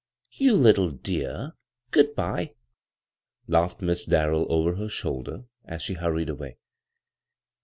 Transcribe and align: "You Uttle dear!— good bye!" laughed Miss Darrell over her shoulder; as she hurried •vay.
"You 0.31 0.55
Uttle 0.55 0.99
dear!— 1.03 1.51
good 1.91 2.15
bye!" 2.15 2.49
laughed 3.47 3.83
Miss 3.83 4.03
Darrell 4.03 4.51
over 4.51 4.77
her 4.77 4.89
shoulder; 4.89 5.45
as 5.65 5.83
she 5.83 5.93
hurried 5.93 6.29
•vay. 6.29 6.55